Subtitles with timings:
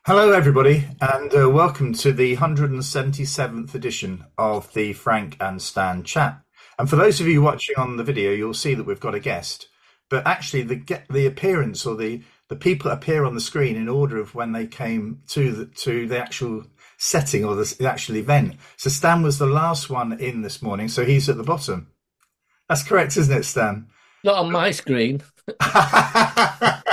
[0.06, 6.40] Hello, everybody, and uh, welcome to the 177th edition of the Frank and Stan chat.
[6.78, 9.20] And for those of you watching on the video, you'll see that we've got a
[9.20, 9.68] guest.
[10.08, 14.18] But actually, the the appearance or the the people appear on the screen in order
[14.18, 16.66] of when they came to the to the actual
[16.98, 18.56] setting or the, the actual event.
[18.76, 21.88] So Stan was the last one in this morning, so he's at the bottom.
[22.68, 23.88] That's correct, isn't it, Stan?
[24.22, 25.22] Not on my screen.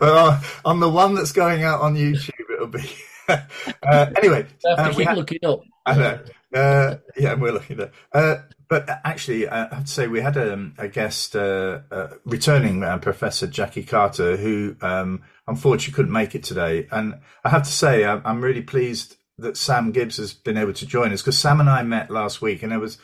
[0.00, 2.90] well, on the one that's going out on YouTube, it'll be.
[3.28, 5.60] uh, anyway, I have to uh, keep ha- looking up.
[5.86, 6.20] I know.
[6.52, 7.92] Uh, yeah, we're looking at.
[8.12, 8.36] Uh,
[8.68, 12.98] but actually, I have to say we had a, a guest, uh, uh, returning uh,
[12.98, 16.86] Professor Jackie Carter, who um, unfortunately couldn't make it today.
[16.90, 20.72] And I have to say, I'm, I'm really pleased that Sam Gibbs has been able
[20.74, 22.98] to join us because Sam and I met last week, and there was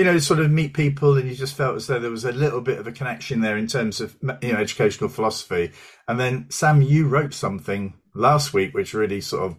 [0.00, 2.32] you know, sort of meet people, and you just felt as though there was a
[2.32, 5.72] little bit of a connection there in terms of you know educational philosophy.
[6.08, 9.58] And then Sam, you wrote something last week which really sort of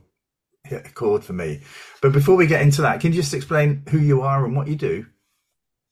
[0.63, 1.61] hit a chord for me.
[2.01, 4.67] But before we get into that, can you just explain who you are and what
[4.67, 5.05] you do?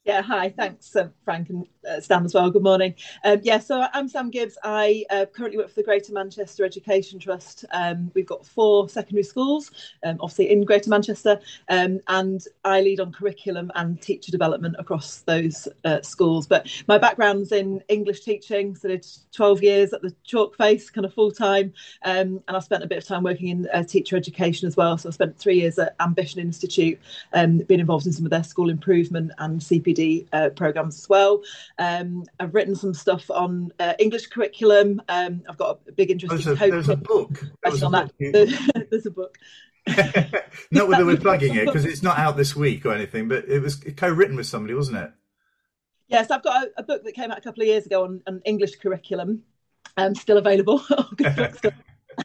[0.10, 0.50] Yeah, hi.
[0.50, 2.50] Thanks, uh, Frank and uh, Stan as well.
[2.50, 2.96] Good morning.
[3.24, 4.58] Um, yeah, so I'm Sam Gibbs.
[4.64, 7.64] I uh, currently work for the Greater Manchester Education Trust.
[7.72, 9.70] Um, we've got four secondary schools,
[10.04, 15.20] um, obviously in Greater Manchester, um, and I lead on curriculum and teacher development across
[15.20, 16.48] those uh, schools.
[16.48, 21.06] But my background's in English teaching, so did 12 years at the Chalk Face, kind
[21.06, 21.72] of full time,
[22.04, 24.98] um, and I spent a bit of time working in uh, teacher education as well.
[24.98, 26.98] So I spent three years at Ambition Institute,
[27.34, 29.99] um, being involved in some of their school improvement and CPD
[30.34, 31.42] uh, programs as well.
[31.78, 35.02] Um, I've written some stuff on uh, English curriculum.
[35.08, 37.40] Um, I've got a big interest There's in a, there's a book.
[37.64, 38.12] There was a on that.
[38.18, 38.50] book.
[38.90, 39.38] There's a book.
[40.72, 43.60] not whether we're plugging it because it's not out this week or anything, but it
[43.60, 45.12] was co-written with somebody, wasn't it?
[46.08, 48.22] Yes, I've got a, a book that came out a couple of years ago on,
[48.28, 49.44] on English curriculum,
[49.98, 50.84] um, still available.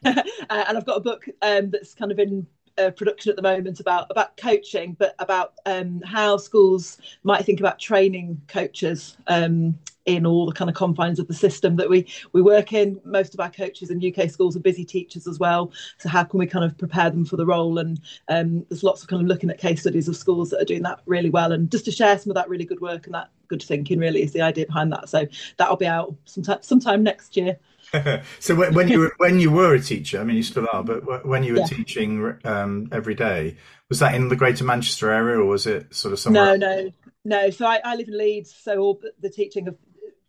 [0.03, 2.45] Uh, and I've got a book um, that's kind of in
[2.91, 7.79] production at the moment about about coaching, but about um, how schools might think about
[7.79, 12.41] training coaches um, in all the kind of confines of the system that we we
[12.41, 12.99] work in.
[13.03, 15.71] Most of our coaches in UK schools are busy teachers as well.
[15.97, 17.77] So how can we kind of prepare them for the role?
[17.77, 17.99] And
[18.29, 20.83] um, there's lots of kind of looking at case studies of schools that are doing
[20.83, 23.29] that really well, and just to share some of that really good work and that
[23.47, 25.09] good thinking really is the idea behind that.
[25.09, 25.27] So
[25.57, 27.57] that'll be out sometime sometime next year.
[28.39, 30.83] so when, when you were when you were a teacher, I mean you still are,
[30.83, 31.67] but when you were Yeah.
[31.67, 33.57] teaching um, every day,
[33.89, 36.45] was that in the Greater Manchester area or was it sort of somewhere?
[36.45, 36.91] No, no,
[37.23, 37.49] no.
[37.51, 39.77] So I, I live in Leeds, so all the teaching of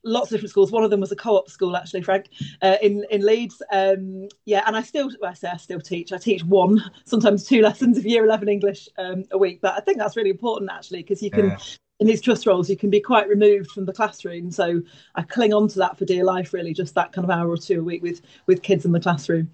[0.07, 0.73] lots of different schools.
[0.73, 2.29] One of them was a co-op school, actually, Frank,
[2.63, 3.61] uh, in in Leeds.
[3.71, 6.13] Um, yeah, and I still, well, I say I still teach.
[6.13, 9.61] I teach one, sometimes two lessons of Year Eleven English um, a week.
[9.61, 11.51] But I think that's really important, actually, because you can.
[11.51, 11.59] Yeah.
[11.99, 14.51] In these trust roles, you can be quite removed from the classroom.
[14.51, 14.83] So
[15.15, 17.57] I cling on to that for dear life, really, just that kind of hour or
[17.57, 19.51] two a week with with kids in the classroom.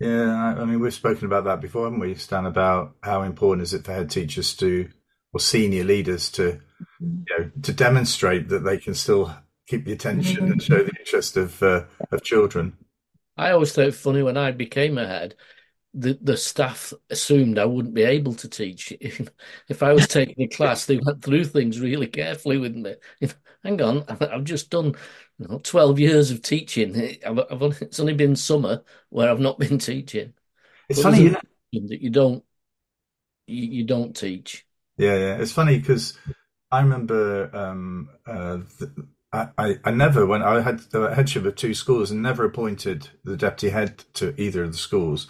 [0.00, 2.46] Yeah, I, I mean we've spoken about that before, haven't we, Stan?
[2.46, 4.88] About how important is it for head teachers to
[5.34, 6.58] or senior leaders to
[6.98, 9.34] you know to demonstrate that they can still
[9.66, 12.76] keep the attention and show the interest of uh, of children.
[13.36, 15.34] I always thought it funny when I became a head,
[15.94, 18.92] the, the staff assumed I wouldn't be able to teach.
[19.00, 19.28] If,
[19.68, 22.96] if I was taking a class, they went through things really carefully with me.
[23.20, 24.94] If, hang on, I've just done
[25.38, 26.96] you know, 12 years of teaching.
[27.26, 30.34] I've, I've only, it's only been summer where I've not been teaching.
[30.88, 31.40] It's But funny, you know,
[31.72, 32.44] that you don't
[33.46, 34.66] you, you don't teach.
[34.96, 35.36] Yeah, yeah.
[35.38, 36.18] It's funny because
[36.70, 38.90] I remember um, uh, th-
[39.58, 43.36] I, I, never, when I had the headship of two schools, and never appointed the
[43.36, 45.28] deputy head to either of the schools.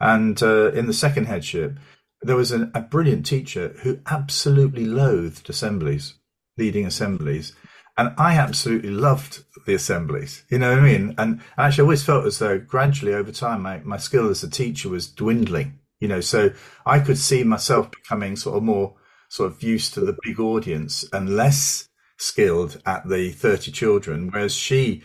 [0.00, 1.78] And uh, in the second headship,
[2.22, 6.14] there was an, a brilliant teacher who absolutely loathed assemblies,
[6.56, 7.54] leading assemblies.
[7.98, 10.44] And I absolutely loved the assemblies.
[10.48, 11.14] You know what I mean?
[11.18, 14.50] And actually, I always felt as though gradually over time, my, my skill as a
[14.50, 15.78] teacher was dwindling.
[16.00, 16.50] You know, so
[16.84, 18.96] I could see myself becoming sort of more
[19.28, 21.88] sort of used to the big audience and less
[22.22, 25.02] skilled at the 30 children, whereas she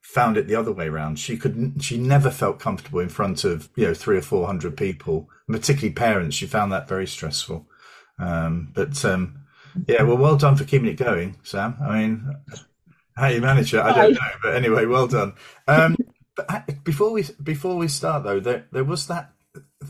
[0.00, 1.18] found it the other way around.
[1.18, 5.28] She could, she never felt comfortable in front of, you know, three or 400 people,
[5.48, 6.36] particularly parents.
[6.36, 7.66] She found that very stressful.
[8.18, 9.40] Um, but, um,
[9.88, 11.76] yeah, well, well done for keeping it going, Sam.
[11.82, 12.36] I mean,
[13.16, 15.34] how you manage it, I don't know, but anyway, well done.
[15.66, 15.96] Um,
[16.36, 19.32] but uh, before we before we start though, there there was that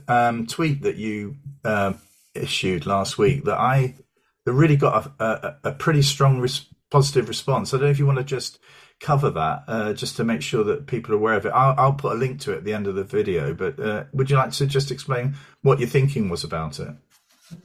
[0.08, 1.92] um, tweet that you uh,
[2.34, 3.94] issued last week that I
[4.44, 7.72] that really got a, a, a pretty strong res- positive response.
[7.72, 8.58] I don't know if you want to just
[9.00, 11.50] cover that, uh, just to make sure that people are aware of it.
[11.50, 13.54] I'll, I'll put a link to it at the end of the video.
[13.54, 16.94] But uh, would you like to just explain what your thinking was about it?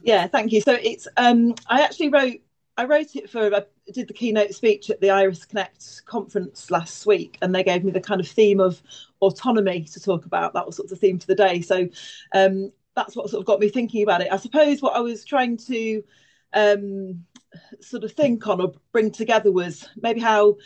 [0.02, 0.60] Yeah, thank you.
[0.60, 2.40] So it's um, I actually wrote
[2.76, 7.06] I wrote it for I did the keynote speech at the Iris Connect conference last
[7.06, 8.82] week, and they gave me the kind of theme of
[9.20, 10.54] autonomy to talk about.
[10.54, 11.60] That was sort of the theme for the day.
[11.60, 11.88] So
[12.34, 14.32] um, that's what sort of got me thinking about it.
[14.32, 16.04] I suppose what I was trying to
[16.54, 17.24] um,
[17.80, 20.56] sort of think on or bring together was maybe how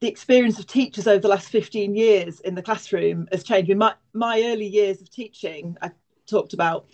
[0.00, 3.70] the experience of teachers over the last 15 years in the classroom has changed.
[3.70, 5.90] In my, my early years of teaching, I
[6.26, 6.86] talked about,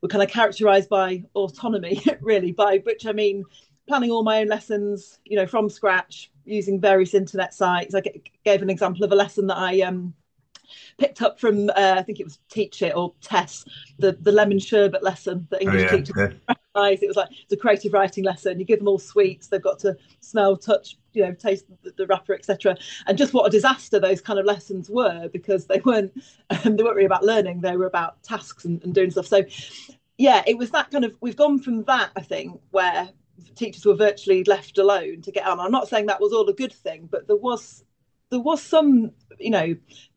[0.00, 3.44] were kind of characterized by autonomy, really, by which I mean
[3.88, 7.94] planning all my own lessons, you know, from scratch, using various internet sites.
[7.94, 8.02] I
[8.44, 10.14] gave an example of a lesson that I um,
[10.98, 13.64] picked up from uh, I think it was Teach It or Tes,
[13.98, 16.54] the the lemon sherbet lesson that English oh, yeah, teachers yeah.
[16.74, 18.58] It was like it's a creative writing lesson.
[18.58, 22.06] You give them all sweets; they've got to smell, touch, you know, taste the, the
[22.06, 22.76] wrapper, etc.
[23.06, 26.12] And just what a disaster those kind of lessons were because they weren't
[26.50, 29.26] um, they weren't really about learning; they were about tasks and, and doing stuff.
[29.26, 29.42] So,
[30.16, 31.14] yeah, it was that kind of.
[31.20, 33.10] We've gone from that, I think, where
[33.54, 35.60] teachers were virtually left alone to get on.
[35.60, 37.84] I'm not saying that was all a good thing, but there was
[38.30, 39.76] there was some, you know,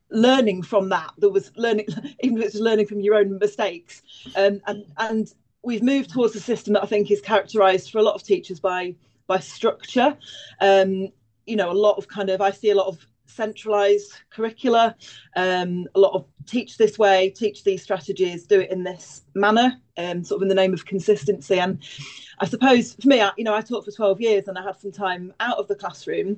[0.10, 1.12] learning from that.
[1.18, 1.88] There was learning,
[2.22, 4.02] even if it's learning from your own mistakes.
[4.38, 5.34] Um, and and
[5.66, 8.60] we've moved towards a system that I think is characterised for a lot of teachers
[8.60, 8.96] by
[9.28, 10.18] by structure.
[10.62, 11.10] Um,
[11.46, 14.96] you know, a lot of kind of I see a lot of centralised curricula,
[15.36, 19.82] um, a lot of teach this way, teach these strategies, do it in this manner,
[19.98, 21.60] um, sort of in the name of consistency.
[21.60, 21.80] And
[22.40, 24.80] I suppose for me, I, you know, I taught for 12 years and I had
[24.80, 26.38] some time out of the classroom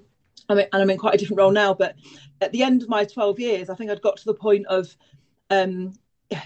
[0.49, 1.73] I'm in, and I'm in quite a different role now.
[1.73, 1.95] But
[2.41, 4.95] at the end of my 12 years, I think I'd got to the point of,
[5.49, 5.93] um,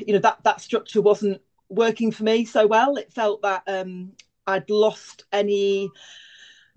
[0.06, 1.42] you know, that that structure wasn't
[1.72, 2.98] working for me so well.
[2.98, 4.12] It felt that um,
[4.46, 5.90] I'd lost any.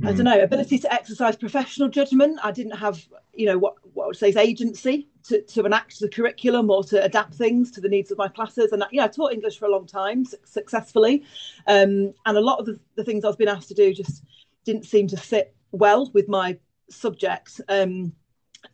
[0.02, 0.08] Mm.
[0.08, 0.24] I don't hmm.
[0.24, 2.40] know, ability to exercise professional judgment.
[2.42, 6.00] I didn't have, you know, what, what I would say is agency to, to enact
[6.00, 8.72] the curriculum or to adapt things to the needs of my classes.
[8.72, 11.22] And, know, I taught English for a long time successfully.
[11.68, 14.24] Um, and a lot of the, the, things I was being asked to do just
[14.64, 16.58] didn't seem to fit well with my
[16.90, 17.60] subjects.
[17.68, 18.14] Um,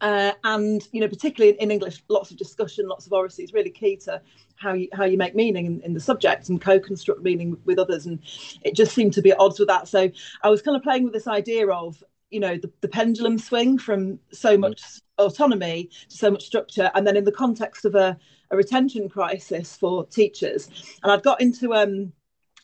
[0.00, 3.70] uh, and you know, particularly in, English, lots of discussion, lots of oracy is really
[3.70, 4.20] key to
[4.56, 8.06] how you how you make meaning in, in the subject and co-construct meaning with others.
[8.06, 8.20] And
[8.62, 9.88] it just seemed to be at odds with that.
[9.88, 10.10] So
[10.42, 13.78] I was kind of playing with this idea of you know the, the pendulum swing
[13.78, 14.60] from so mm.
[14.60, 14.82] much
[15.18, 18.16] autonomy to so much structure, and then in the context of a,
[18.50, 20.68] a retention crisis for teachers.
[21.02, 22.12] And I'd got into um,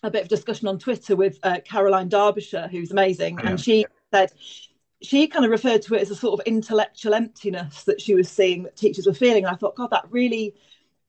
[0.02, 3.50] a bit of discussion on Twitter with uh, Caroline Derbyshire, who's amazing, yeah.
[3.50, 4.32] and she said
[5.02, 8.28] she kind of referred to it as a sort of intellectual emptiness that she was
[8.28, 9.44] seeing that teachers were feeling.
[9.44, 10.54] And I thought, God, that really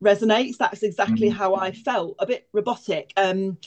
[0.03, 0.57] resonates.
[0.57, 1.37] That's exactly mm-hmm.
[1.37, 3.13] how I felt, a bit robotic.
[3.17, 3.57] Um,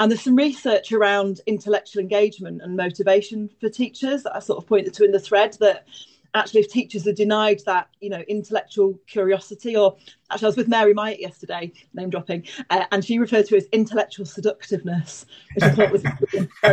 [0.00, 4.68] and there's some research around intellectual engagement and motivation for teachers that I sort of
[4.68, 5.86] pointed to in the thread that
[6.34, 9.96] actually if teachers are denied that you know intellectual curiosity or
[10.30, 13.64] actually i was with mary myatt yesterday name dropping uh, and she referred to it
[13.64, 16.02] as intellectual seductiveness which i thought was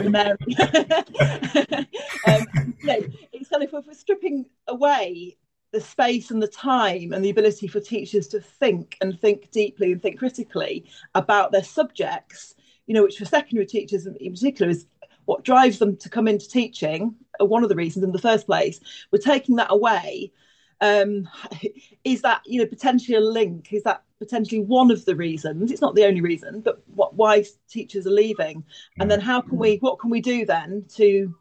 [0.09, 0.37] mary.
[2.27, 2.99] Um, you know,
[3.33, 5.37] it's kind of if we're stripping away
[5.71, 9.91] the space and the time and the ability for teachers to think and think deeply
[9.91, 12.55] and think critically about their subjects
[12.87, 14.87] you know which for secondary teachers in particular is
[15.25, 18.79] what drives them to come into teaching, one of the reasons in the first place,
[19.11, 20.31] we're taking that away.
[20.81, 21.29] Um,
[22.03, 23.71] is that you know potentially a link?
[23.71, 25.71] Is that potentially one of the reasons?
[25.71, 28.63] It's not the only reason, but what why teachers are leaving,
[28.99, 29.77] and then how can we?
[29.77, 31.35] What can we do then to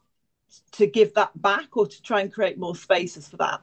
[0.73, 3.61] to give that back or to try and create more spaces for that?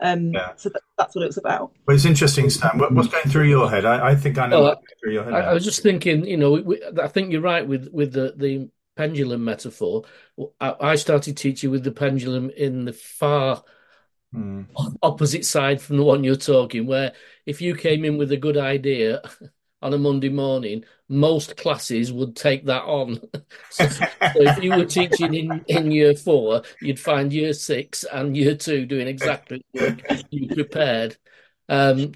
[0.00, 0.50] Um, yeah.
[0.56, 1.72] So that, that's what it was about.
[1.86, 2.78] Well, it's interesting, Stan.
[2.78, 3.84] What, what's going through your head?
[3.84, 5.34] I, I think I know well, what's going through your head.
[5.34, 8.12] I, I, was just thinking, you know, we, we, I think you're right with with
[8.12, 10.04] the the pendulum metaphor,
[10.60, 13.62] I started teaching with the pendulum in the far
[14.34, 14.66] mm.
[15.02, 17.12] opposite side from the one you're talking, where
[17.46, 19.22] if you came in with a good idea
[19.82, 23.20] on a Monday morning, most classes would take that on.
[23.70, 28.36] so, so, if you were teaching in, in year four, you'd find year six and
[28.36, 31.16] year two doing exactly what you prepared.
[31.68, 32.12] Um,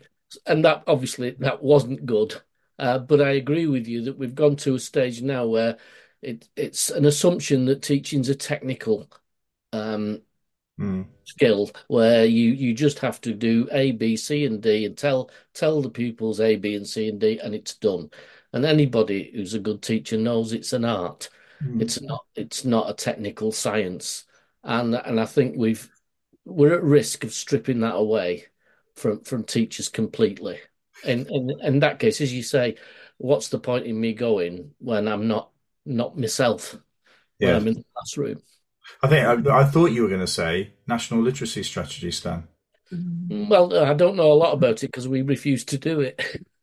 [0.47, 2.41] and that obviously that wasn't good.
[2.79, 5.77] Uh, but I agree with you that we've gone to a stage now where
[6.23, 9.11] it, it's an assumption that teaching's a technical
[9.73, 10.23] um,
[10.79, 11.07] mm.
[11.25, 15.31] skill where you you just have to do A, B, C, and D and tell
[15.55, 18.11] tell the pupils A, B, and C and D, and it's done.
[18.53, 21.29] And anybody who's a good teacher knows it's an art.
[21.63, 21.83] Mm.
[21.83, 24.25] It's not it's not a technical science.
[24.65, 25.89] And and I think we've
[26.45, 28.47] we're at risk of stripping that away
[28.97, 30.59] from from teachers completely.
[31.05, 32.77] And in, in that case, as you say,
[33.19, 35.51] what's the point in me going when I'm not
[35.89, 36.77] not myself
[37.39, 37.49] yeah.
[37.49, 38.43] when I'm in the classroom.
[39.03, 42.49] I think I, I thought you were going to say national literacy strategy, Stan.
[42.93, 46.21] Mm, well, I don't know a lot about it because we refused to do it.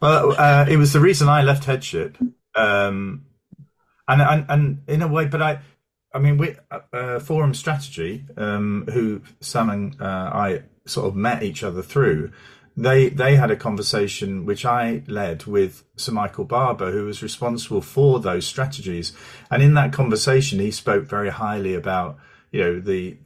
[0.00, 2.18] well, uh, it was the reason I left headship.
[2.56, 3.26] Um,
[4.06, 5.60] and, and and in a way, but I,
[6.12, 6.56] I mean, we
[6.92, 12.32] uh, Forum Strategy, um, who Sam and uh, I sort of met each other through.
[12.76, 17.80] They they had a conversation which I led with Sir Michael Barber, who was responsible
[17.80, 19.12] for those strategies,
[19.50, 22.18] and in that conversation, he spoke very highly about
[22.50, 23.16] you know the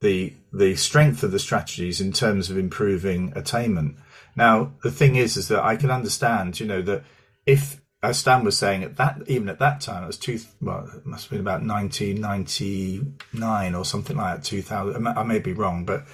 [0.00, 3.96] the the strength of the strategies in terms of improving attainment.
[4.34, 7.04] Now, the thing is, is that I can understand, you know, that
[7.46, 10.88] if as Stan was saying at that even at that time it was two well
[10.94, 15.84] it must have been about 1999 or something like that 2000 I may be wrong
[15.84, 16.04] but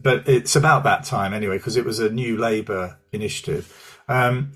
[0.00, 4.52] but it's about that time anyway because it was a new Labour initiative um,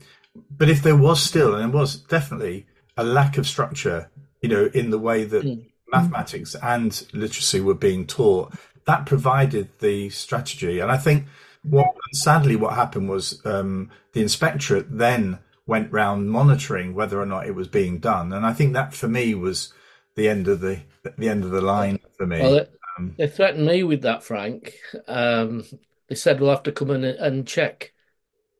[0.50, 4.10] but if there was still and there was definitely a lack of structure
[4.40, 5.64] you know in the way that mm.
[5.92, 8.52] mathematics and literacy were being taught
[8.86, 11.26] that provided the strategy and I think
[11.64, 17.46] what sadly what happened was um, the inspectorate then went round monitoring whether or not
[17.46, 18.32] it was being done.
[18.32, 19.72] And I think that for me was
[20.14, 20.80] the end of the
[21.16, 22.40] the end of the line for me.
[22.40, 22.66] Well,
[22.98, 24.74] um, they threatened me with that, Frank.
[25.08, 25.64] Um,
[26.08, 27.92] they said we'll have to come in and check.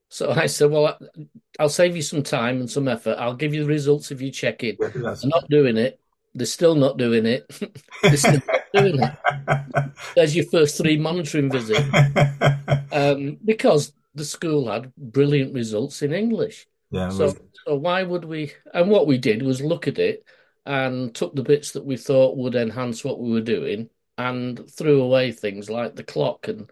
[0.08, 0.98] So I said, well,
[1.58, 3.16] I'll save you some time and some effort.
[3.18, 4.78] I'll give you the results if you check it.
[4.78, 5.98] They're not doing it.
[6.34, 7.46] They're still not doing it.
[8.02, 9.92] They're still not doing it.
[10.14, 11.84] There's your first three monitoring visit.
[12.92, 16.68] Um, because the school had brilliant results in English.
[16.92, 17.08] Yeah.
[17.08, 17.34] So,
[17.66, 18.52] so why would we?
[18.72, 20.24] And what we did was look at it
[20.64, 25.02] and took the bits that we thought would enhance what we were doing and threw
[25.02, 26.70] away things like the clock and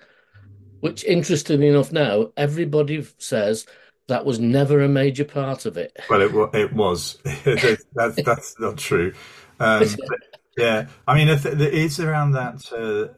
[0.80, 3.66] which interestingly enough now everybody says
[4.08, 5.96] that was never a major part of it.
[6.10, 7.18] Well it, it was.
[7.94, 9.14] That's, that's not true.
[9.60, 9.86] Um,
[10.56, 13.14] yeah i mean it is around that uh,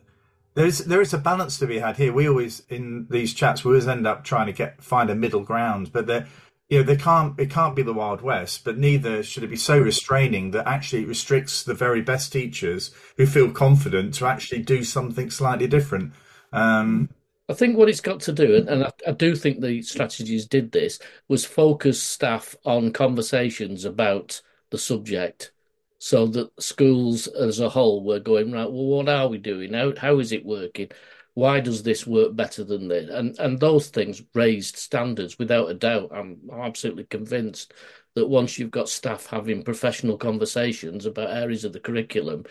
[0.54, 2.12] there is there is a balance to be had here.
[2.12, 5.42] We always in these chats we always end up trying to get find a middle
[5.42, 6.26] ground but there
[6.68, 9.56] you know, they can't it can't be the Wild West, but neither should it be
[9.56, 14.62] so restraining that actually it restricts the very best teachers who feel confident to actually
[14.62, 16.12] do something slightly different.
[16.52, 17.10] Um,
[17.48, 20.72] I think what it's got to do, and I, I, do think the strategies did
[20.72, 24.40] this, was focus staff on conversations about
[24.70, 25.52] the subject,
[25.98, 28.70] so that schools as a whole were going right.
[28.70, 29.74] Well, what are we doing?
[29.74, 30.90] How how is it working?
[31.34, 33.10] Why does this work better than this?
[33.10, 36.10] And and those things raised standards without a doubt.
[36.12, 37.74] I'm, I'm absolutely convinced
[38.14, 42.44] that once you've got staff having professional conversations about areas of the curriculum,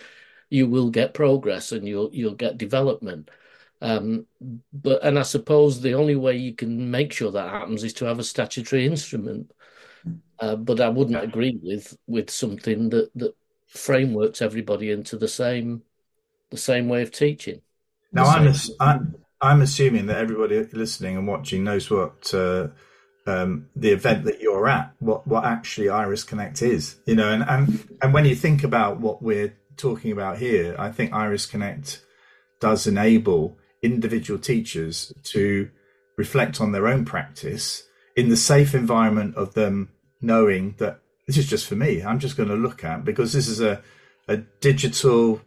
[0.49, 3.29] you will get progress and you'll you'll get development.
[3.81, 4.27] Um,
[4.73, 8.05] but and I suppose the only way you can make sure that happens is to
[8.05, 9.51] have a statutory instrument.
[10.39, 13.35] Uh, but I wouldn't agree with with something that that
[13.67, 15.83] frameworks everybody into the same
[16.49, 17.61] the same way of teaching.
[18.13, 22.67] Now I'm, I'm I'm assuming that everybody listening and watching knows what uh,
[23.25, 27.43] um, the event that you're at, what what actually Iris Connect is, you know, and
[27.43, 32.01] and and when you think about what we're talking about here, I think Iris Connect
[32.61, 35.69] does enable individual teachers to
[36.17, 37.83] reflect on their own practice
[38.15, 39.89] in the safe environment of them
[40.21, 42.01] knowing that this is just for me.
[42.03, 43.81] I'm just going to look at because this is a
[44.27, 45.41] a digital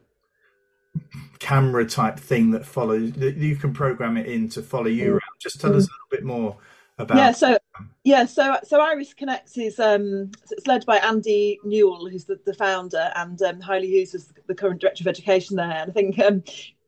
[1.39, 5.13] camera type thing that follows that you can program it in to follow you mm.
[5.13, 6.57] around just tell us a little bit more
[6.99, 7.59] about yeah so
[8.05, 12.55] yeah so so iris connect is um it's led by andy newell who's the, the
[12.55, 16.19] founder and um Haili hughes is the current director of education there and i think
[16.19, 16.43] um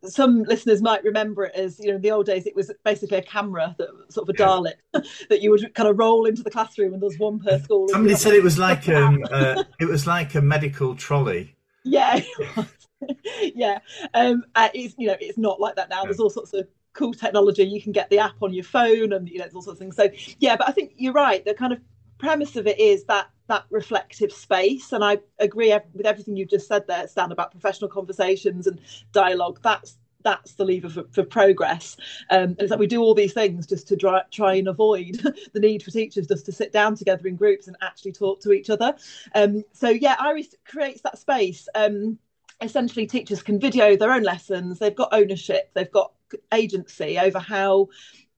[0.05, 3.19] some listeners might remember it as you know in the old days it was basically
[3.19, 4.75] a camera that sort of a Dalek
[5.29, 7.89] that you would kind of roll into the classroom and there's one per school.
[7.89, 11.57] Somebody said it was like um, uh, it was like a medical trolley.
[11.85, 12.21] Yeah,
[13.55, 13.79] yeah,
[14.15, 16.05] um, uh, it's you know it's not like that now.
[16.05, 17.65] There's all sorts of cool technology.
[17.65, 19.85] You can get the app on your phone, and you know, there's all sorts of
[19.85, 19.97] things.
[19.97, 21.45] So yeah, but I think you're right.
[21.45, 21.81] The kind of
[22.19, 26.69] premise of it is that that reflective space, and I agree with everything you just
[26.69, 28.81] said there, Stan, about professional conversations and
[29.13, 29.61] dialogue.
[29.63, 31.97] That's that's the lever for, for progress.
[32.31, 35.21] Um, and it's like we do all these things just to try, try and avoid
[35.53, 38.53] the need for teachers just to sit down together in groups and actually talk to
[38.53, 38.95] each other.
[39.35, 41.69] Um, so yeah, Iris creates that space.
[41.75, 42.19] Um,
[42.61, 44.79] essentially teachers can video their own lessons.
[44.79, 45.71] They've got ownership.
[45.75, 46.13] They've got
[46.53, 47.89] agency over how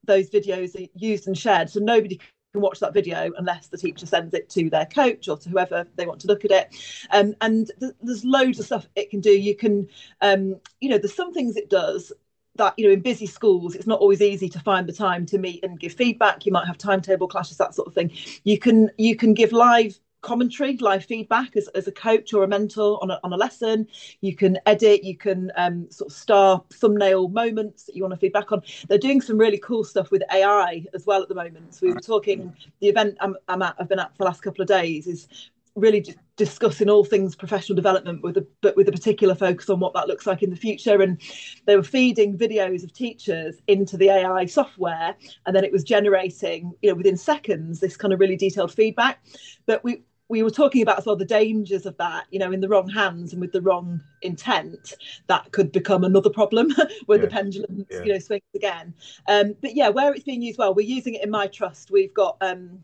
[0.05, 1.71] those videos are used and shared.
[1.71, 2.21] So nobody
[2.53, 5.87] can watch that video unless the teacher sends it to their coach or to whoever
[5.97, 6.75] they want to look at it.
[7.11, 9.31] Um, and th- there's loads of stuff it can do.
[9.31, 9.89] You can
[10.21, 12.13] um, you know there's some things it does
[12.57, 15.39] that you know in busy schools it's not always easy to find the time to
[15.39, 16.45] meet and give feedback.
[16.45, 18.11] You might have timetable clashes that sort of thing.
[18.45, 22.49] You can you can give live commentary, live feedback as, as a coach or a
[22.49, 23.87] mentor on a, on a lesson.
[24.21, 28.21] You can edit, you can um, sort of star thumbnail moments that you want to
[28.21, 28.63] feedback on.
[28.89, 31.75] They're doing some really cool stuff with AI as well at the moment.
[31.75, 34.43] So we were talking, the event I'm, I'm at, I've been at for the last
[34.43, 35.29] couple of days is
[35.77, 39.79] really just discussing all things professional development with a but with a particular focus on
[39.79, 41.21] what that looks like in the future and
[41.67, 45.15] they were feeding videos of teachers into the AI software
[45.47, 49.23] and then it was generating you know within seconds this kind of really detailed feedback
[49.67, 52.61] but we we were talking about as well the dangers of that, you know, in
[52.61, 54.95] the wrong hands and with the wrong intent,
[55.27, 56.73] that could become another problem
[57.07, 57.25] where yeah.
[57.25, 58.03] the pendulum, yeah.
[58.05, 58.95] you know, swings again.
[59.27, 61.91] Um, but yeah, where it's being used well, we're using it in my trust.
[61.91, 62.79] We've got um,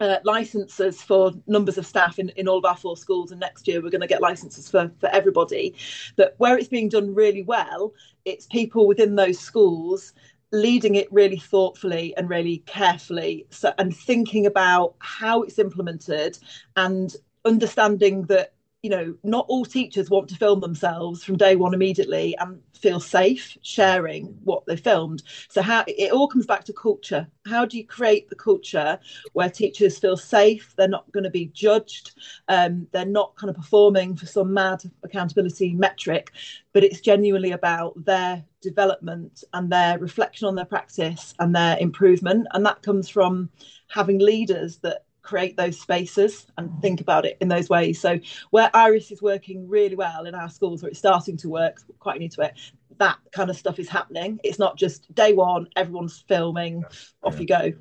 [0.00, 3.68] uh, licenses for numbers of staff in, in all of our four schools and next
[3.68, 5.74] year we're going to get licenses for, for everybody
[6.16, 7.94] but where it's being done really well
[8.26, 10.12] it's people within those schools
[10.52, 16.38] leading it really thoughtfully and really carefully so and thinking about how it's implemented
[16.76, 18.52] and understanding that
[18.86, 23.00] you know, not all teachers want to film themselves from day one immediately and feel
[23.00, 25.24] safe sharing what they filmed.
[25.48, 27.26] So how it all comes back to culture.
[27.46, 29.00] How do you create the culture
[29.32, 30.72] where teachers feel safe?
[30.76, 32.12] They're not going to be judged.
[32.46, 36.30] Um, they're not kind of performing for some mad accountability metric,
[36.72, 42.46] but it's genuinely about their development and their reflection on their practice and their improvement.
[42.52, 43.50] And that comes from
[43.88, 48.00] having leaders that create those spaces and think about it in those ways.
[48.00, 51.82] So where Iris is working really well in our schools, or it's starting to work,
[51.98, 52.52] quite new to it,
[52.98, 54.38] that kind of stuff is happening.
[54.44, 56.84] It's not just day one, everyone's filming,
[57.22, 57.40] off yeah.
[57.40, 57.72] you go.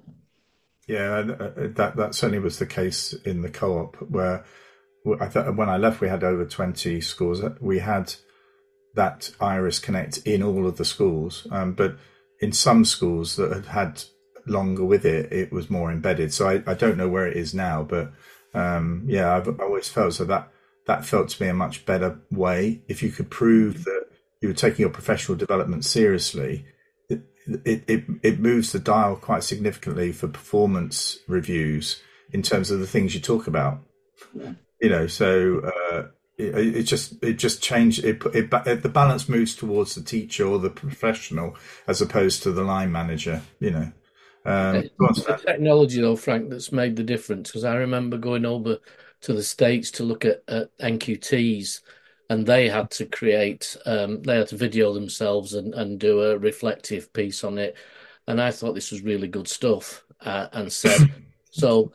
[0.88, 4.44] Yeah, uh, that that certainly was the case in the co-op where
[5.20, 7.42] I thought when I left, we had over twenty schools.
[7.62, 8.14] We had
[8.96, 11.98] that Iris Connect in all of the schools, um, but
[12.40, 14.04] in some schools that had had
[14.46, 16.34] longer with it, it was more embedded.
[16.34, 18.12] So I, I don't know where it is now, but
[18.54, 20.52] um, yeah, I've always felt so that
[20.88, 22.82] that felt to me a much better way.
[22.88, 24.06] If you could prove that
[24.42, 26.66] you were taking your professional development seriously,
[27.10, 27.22] it
[27.66, 32.88] it, it, it moves the dial quite significantly for performance reviews in terms of the
[32.88, 33.80] things you talk about.
[34.34, 34.54] Yeah.
[34.82, 36.04] You know, so uh,
[36.38, 40.46] it, it, just it just changed it, it, it, the balance moves towards the teacher
[40.46, 41.56] or the professional
[41.88, 43.92] as opposed to the line manager you know
[44.46, 47.50] um, it's the technology, though, Frank, that's made the difference.
[47.50, 48.78] Because I remember going over
[49.22, 51.82] to the states to look at, at NQTs,
[52.30, 56.38] and they had to create, um, they had to video themselves and, and do a
[56.38, 57.76] reflective piece on it.
[58.28, 61.00] And I thought this was really good stuff, uh, and said,
[61.52, 61.92] so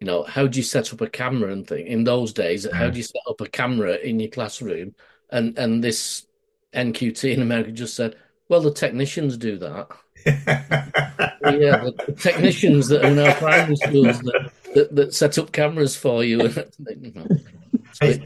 [0.00, 2.66] you know, how do you set up a camera and thing in those days?
[2.72, 4.94] How do you set up a camera in your classroom?
[5.30, 6.26] And and this
[6.72, 8.16] NQT in America just said,
[8.48, 9.88] well, the technicians do that.
[10.28, 15.96] Yeah, the, technicians that are in our primary schools that, that, that set up cameras
[15.96, 16.48] for you.
[18.00, 18.22] hey,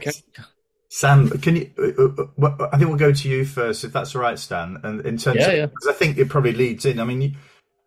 [0.89, 1.71] Sam, can you?
[1.77, 4.79] Uh, uh, I think we'll go to you first, if that's all right, Stan.
[4.83, 5.65] And in terms, yeah, of, yeah.
[5.65, 6.99] because I think it probably leads in.
[6.99, 7.35] I mean,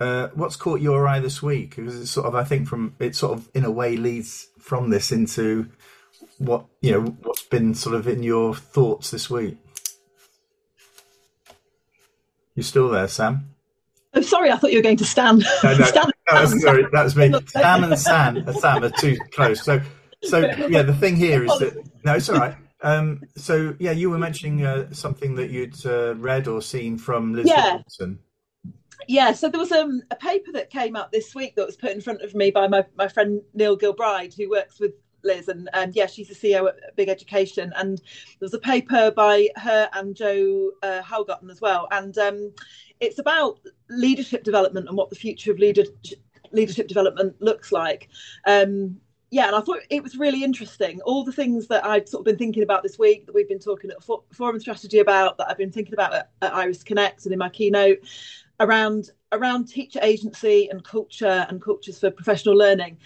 [0.00, 1.76] uh, what's caught your eye this week?
[1.76, 4.90] Because it's sort of, I think, from it sort of in a way leads from
[4.90, 5.68] this into
[6.38, 9.56] what you know, what's been sort of in your thoughts this week.
[12.56, 13.54] You still there, Sam?
[14.16, 15.44] I'm oh, sorry, I thought you were going to stand.
[15.62, 17.34] No, no, stand, no sorry, that's me.
[17.48, 19.62] Sam and Sam, Sam are too close.
[19.62, 19.80] So,
[20.22, 22.56] so yeah, the thing here is that no, it's all right.
[22.80, 27.34] Um, so yeah, you were mentioning uh, something that you'd uh, read or seen from
[27.34, 27.72] Liz yeah.
[27.72, 28.18] Robinson.
[29.06, 31.90] Yeah, so there was um, a paper that came out this week that was put
[31.90, 35.68] in front of me by my, my friend Neil Gilbride, who works with Liz, and
[35.74, 37.72] um, yeah, she's the CEO at Big Education.
[37.76, 42.52] And there was a paper by her and Joe uh, Haughton as well, and um,
[43.00, 45.84] it's about leadership development and what the future of leader,
[46.52, 48.08] leadership development looks like.
[48.46, 48.98] Um,
[49.30, 51.00] yeah, and I thought it was really interesting.
[51.02, 53.58] All the things that I've sort of been thinking about this week, that we've been
[53.58, 57.32] talking at Forum Strategy about, that I've been thinking about at, at Iris Connect and
[57.32, 57.98] in my keynote
[58.60, 62.98] around around teacher agency and culture and cultures for professional learning.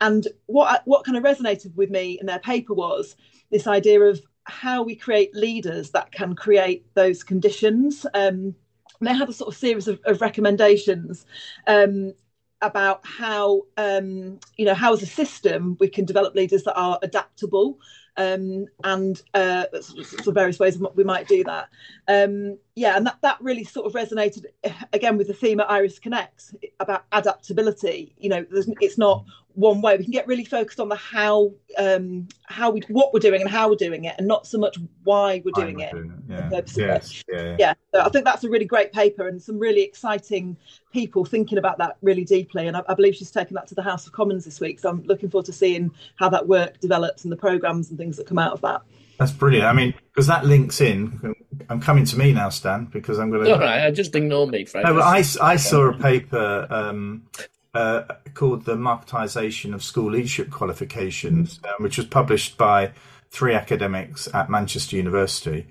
[0.00, 3.16] And what what kind of resonated with me in their paper was
[3.50, 8.06] this idea of how we create leaders that can create those conditions.
[8.14, 8.54] Um,
[9.00, 11.26] they had a sort of series of, of recommendations
[11.66, 12.14] um,
[12.62, 16.98] about how um, you know how as a system we can develop leaders that are
[17.02, 17.78] adaptable
[18.16, 21.68] um, and uh, sort of various ways we might do that.
[22.08, 24.46] Um, yeah, and that, that really sort of resonated
[24.92, 28.14] again with the theme at Iris Connect about adaptability.
[28.18, 29.24] You know, it's not
[29.54, 29.96] one way.
[29.96, 33.50] We can get really focused on the how, um, how we, what we're doing and
[33.50, 35.92] how we're doing it, and not so much why we're doing, it.
[35.92, 36.32] Doing it.
[36.32, 36.60] Yeah.
[36.76, 37.24] Yes.
[37.28, 37.56] Yeah, yeah.
[37.58, 37.74] yeah.
[37.94, 40.56] So I think that's a really great paper and some really exciting
[40.92, 42.66] people thinking about that really deeply.
[42.66, 44.80] And I, I, believe she's taken that to the House of Commons this week.
[44.80, 48.03] So I'm looking forward to seeing how that work develops and the programs and things
[48.12, 48.82] that come out of that.
[49.18, 49.66] That's brilliant.
[49.66, 51.34] I mean, because that links in.
[51.68, 53.52] I'm coming to me now, Stan, because I'm going to.
[53.52, 54.86] All right, I just ignore me, Frank.
[54.86, 57.28] No, but I, I saw a paper um,
[57.74, 58.02] uh,
[58.34, 62.92] called the Marketisation of School Leadership Qualifications, um, which was published by
[63.30, 65.66] three academics at Manchester University.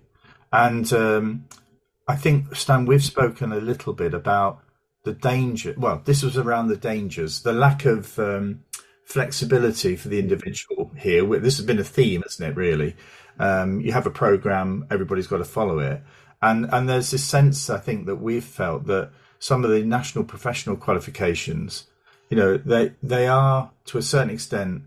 [0.51, 1.45] And um,
[2.07, 4.61] I think, Stan, we've spoken a little bit about
[5.03, 5.73] the danger.
[5.77, 8.63] Well, this was around the dangers, the lack of um,
[9.05, 11.25] flexibility for the individual here.
[11.39, 12.95] This has been a theme, isn't it, really?
[13.39, 16.01] Um, you have a program, everybody's got to follow it.
[16.41, 20.25] And, and there's this sense, I think, that we've felt that some of the national
[20.25, 21.87] professional qualifications,
[22.29, 24.83] you know, they, they are to a certain extent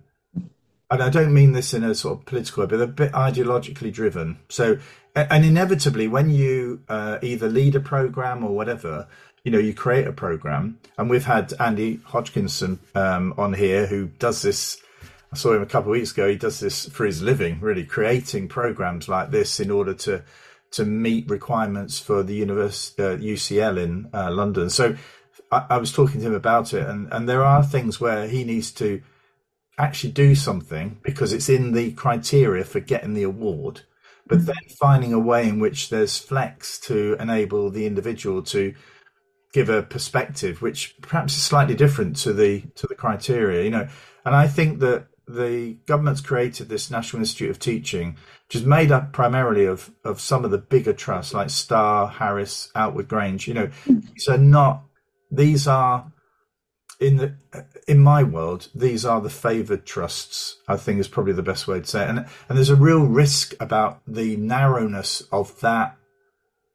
[0.91, 3.93] and I don't mean this in a sort of political way, but a bit ideologically
[3.93, 4.39] driven.
[4.49, 4.79] So,
[5.15, 9.09] and inevitably, when you uh, either lead a program or whatever,
[9.47, 14.09] you know, you create a program, and we've had Andy Hodgkinson um, on here who
[14.19, 14.83] does this.
[15.33, 16.29] I saw him a couple of weeks ago.
[16.29, 20.25] He does this for his living, really creating programs like this in order to
[20.73, 24.69] to meet requirements for the university uh, UCL in uh, London.
[24.69, 24.97] So,
[25.53, 28.43] I, I was talking to him about it, and and there are things where he
[28.43, 29.01] needs to
[29.79, 33.83] actually do something because it's in the criteria for getting the award,
[34.27, 38.75] but then finding a way in which there's flex to enable the individual to
[39.57, 43.89] give a perspective which perhaps is slightly different to the to the criteria you know
[44.27, 48.93] and i think that the government's created this national institute of teaching which is made
[48.93, 53.55] up primarily of of some of the bigger trusts like star harris outwood grange you
[53.55, 54.85] know these are not
[55.31, 56.13] these are
[56.99, 57.37] in the
[57.87, 60.57] in my world, these are the favoured trusts.
[60.67, 62.09] I think is probably the best way to say it.
[62.09, 65.99] And and there's a real risk about the narrowness of that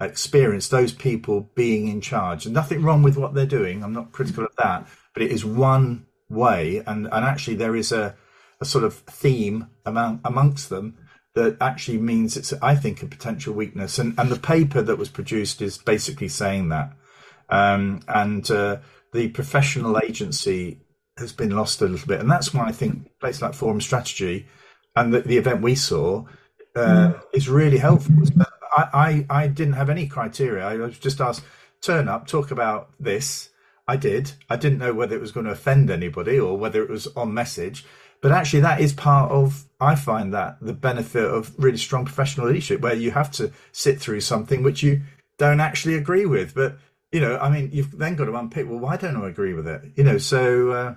[0.02, 0.68] experience.
[0.68, 3.84] Those people being in charge, and nothing wrong with what they're doing.
[3.84, 7.92] I'm not critical of that, but it is one way, and and actually there is
[7.92, 8.16] a
[8.60, 10.98] a sort of theme among amongst them
[11.34, 14.00] that actually means it's I think a potential weakness.
[14.00, 16.94] And and the paper that was produced is basically saying that.
[17.50, 18.78] Um, and uh,
[19.14, 20.80] the professional agency
[21.18, 24.48] has been lost a little bit, and that's why I think places like Forum Strategy
[24.96, 26.26] and the, the event we saw
[26.76, 27.22] uh, mm.
[27.34, 28.14] is really helpful.
[28.76, 30.66] I, I, I didn't have any criteria.
[30.66, 31.44] I was just asked
[31.82, 33.50] turn up, talk about this.
[33.88, 34.32] I did.
[34.50, 37.34] I didn't know whether it was going to offend anybody or whether it was on
[37.34, 37.86] message.
[38.22, 42.48] But actually, that is part of, I find that the benefit of really strong professional
[42.48, 45.02] leadership, where you have to sit through something which you
[45.38, 46.54] don't actually agree with.
[46.54, 46.78] But
[47.12, 48.70] you know, I mean, you've then got to unpick.
[48.70, 49.82] Well, why don't I agree with it?
[49.96, 50.96] You know, so uh,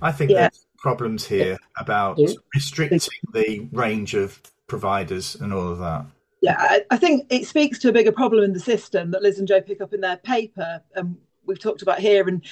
[0.00, 0.40] I think yeah.
[0.40, 2.18] there's problems here about
[2.54, 3.00] restricting
[3.32, 6.06] the range of providers and all of that.
[6.44, 9.48] Yeah, I think it speaks to a bigger problem in the system that Liz and
[9.48, 12.28] Joe pick up in their paper, and we've talked about here.
[12.28, 12.44] And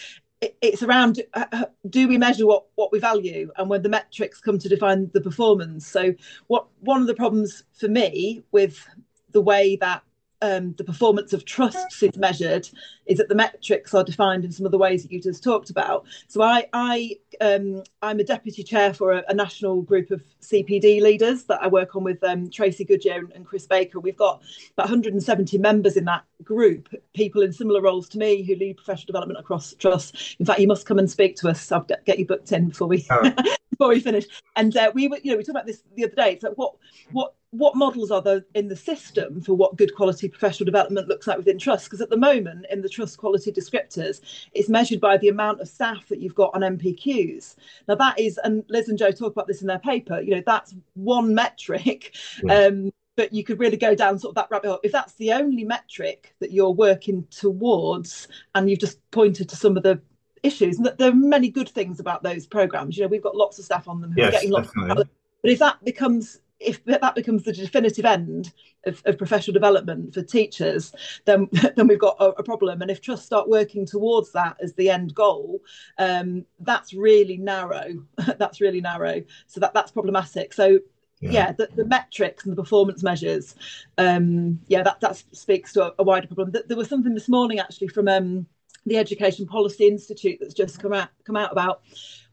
[0.63, 4.41] it's around uh, uh, do we measure what what we value and when the metrics
[4.41, 6.13] come to define the performance so
[6.49, 8.85] what one of the problems for me with
[9.31, 10.03] the way that
[10.43, 12.69] um, the performance of trusts is measured
[13.07, 15.71] is that the metrics are defined in some of the ways that you just talked
[15.71, 16.05] about.
[16.27, 21.01] So I, I um, I'm a deputy chair for a, a, national group of CPD
[21.01, 24.01] leaders that I work on with um, Tracy Goodyear and, and, Chris Baker.
[24.01, 28.55] We've got about 170 members in that group, people in similar roles to me who
[28.57, 30.37] lead professional development across trusts.
[30.39, 31.71] In fact, you must come and speak to us.
[31.73, 33.33] I'll get, get you booked in before we oh.
[33.71, 34.27] before we finish.
[34.57, 36.33] And uh, we were, you know, we talked about this the other day.
[36.33, 36.75] It's like what
[37.13, 41.27] what what models are there in the system for what good quality professional development looks
[41.27, 41.85] like within trust?
[41.85, 44.21] Because at the moment, in the trust quality descriptors,
[44.53, 47.57] it's measured by the amount of staff that you've got on NPQs.
[47.89, 50.21] Now that is, and Liz and Joe talk about this in their paper.
[50.21, 52.17] You know, that's one metric.
[52.43, 52.55] Yeah.
[52.55, 54.81] Um, but you could really go down sort of that rabbit hole.
[54.83, 59.77] If that's the only metric that you're working towards, and you've just pointed to some
[59.77, 60.01] of the
[60.43, 62.97] issues, and there are many good things about those programs.
[62.97, 64.71] You know, we've got lots of staff on them who yes, are getting lots.
[64.75, 64.97] Of,
[65.43, 68.53] but if that becomes if that becomes the definitive end
[68.87, 70.93] of, of, professional development for teachers,
[71.25, 72.83] then then we've got a, a, problem.
[72.83, 75.61] And if trusts start working towards that as the end goal,
[75.99, 78.05] um, that's really narrow.
[78.39, 79.23] that's really narrow.
[79.47, 80.53] So that that's problematic.
[80.53, 80.79] So
[81.21, 83.55] yeah, yeah the, the, metrics and the performance measures,
[83.99, 86.53] um, yeah, that that speaks to a, a wider problem.
[86.67, 88.47] There was something this morning actually from um,
[88.87, 91.83] the Education Policy Institute that's just come out come out about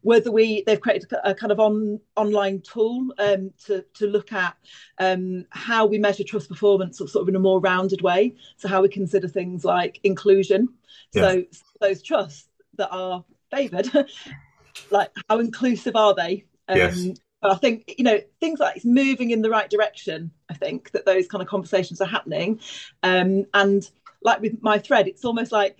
[0.01, 4.55] whether we they've created a kind of on online tool um, to to look at
[4.97, 8.35] um, how we measure trust performance sort of in a more rounded way.
[8.57, 10.69] So how we consider things like inclusion.
[11.13, 11.21] Yeah.
[11.21, 11.43] So
[11.81, 13.89] those trusts that are favoured,
[14.91, 16.45] like how inclusive are they?
[16.67, 17.07] Um, yes.
[17.41, 20.31] But I think you know things like it's moving in the right direction.
[20.49, 22.59] I think that those kind of conversations are happening,
[23.03, 23.89] um, and
[24.21, 25.77] like with my thread, it's almost like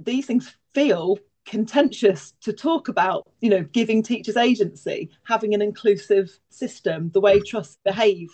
[0.00, 1.18] these things feel
[1.48, 7.40] contentious to talk about you know giving teachers agency having an inclusive system the way
[7.40, 8.28] trusts behave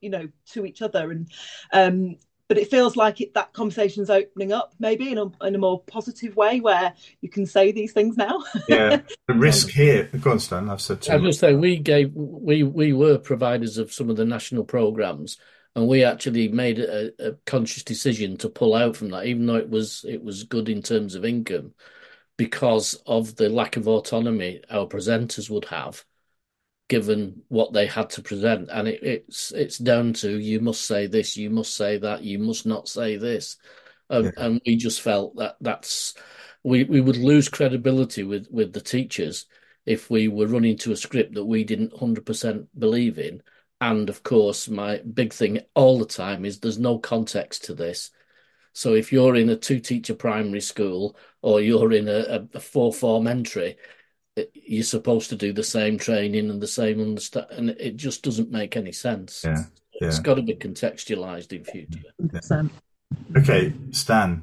[0.00, 1.10] you know to each other.
[1.10, 1.30] And
[1.72, 5.58] um but it feels like it, that conversation's opening up maybe in a, in a
[5.58, 8.42] more positive way where you can say these things now.
[8.68, 12.12] Yeah the risk here go on Stan I've said too I was say we gave
[12.14, 15.36] we we were providers of some of the national programs
[15.76, 19.56] and we actually made a, a conscious decision to pull out from that even though
[19.56, 21.74] it was it was good in terms of income
[22.36, 26.04] because of the lack of autonomy our presenters would have
[26.88, 28.68] given what they had to present.
[28.70, 32.38] And it, it's it's down to you must say this you must say that you
[32.38, 33.56] must not say this.
[34.10, 34.44] And, yeah.
[34.44, 36.14] and we just felt that that's
[36.62, 39.46] we we would lose credibility with with the teachers
[39.86, 43.42] if we were running to a script that we didn't 100% believe in.
[43.80, 48.10] And of course my big thing all the time is there's no context to this
[48.74, 52.92] so if you're in a two teacher primary school or you're in a, a four
[52.92, 53.76] form entry
[54.54, 58.50] you're supposed to do the same training and the same understand, and it just doesn't
[58.50, 59.42] make any sense.
[59.44, 59.64] Yeah,
[60.00, 60.08] yeah.
[60.08, 62.00] it's got to be contextualized in future.
[62.20, 62.70] 100%.
[63.36, 64.42] Okay, Stan,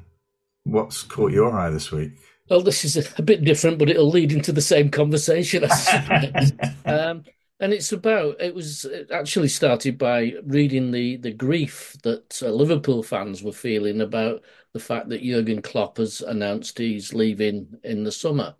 [0.64, 2.12] what's caught your eye this week?
[2.48, 5.64] Well, this is a, a bit different, but it'll lead into the same conversation.
[6.86, 7.24] um,
[7.62, 12.48] and it's about it was it actually started by reading the the grief that uh,
[12.48, 14.42] Liverpool fans were feeling about
[14.74, 18.54] the fact that Jurgen Klopp has announced he's leaving in the summer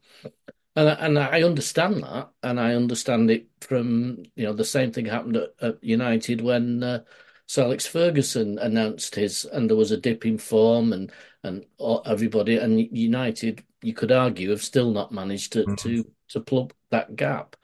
[0.77, 5.07] and and I understand that, and I understand it from you know the same thing
[5.07, 7.01] happened at, at United when uh,
[7.47, 11.13] Sir Alex Ferguson announced his, and there was a dip in form, and
[11.43, 11.67] and
[12.07, 15.75] everybody and United, you could argue, have still not managed to mm-hmm.
[15.75, 17.57] to to plug that gap.